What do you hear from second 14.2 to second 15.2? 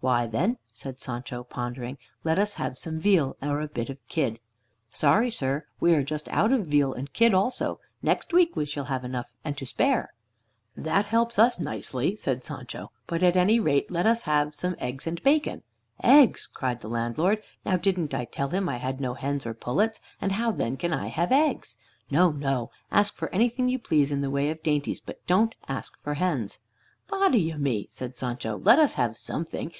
have some eggs and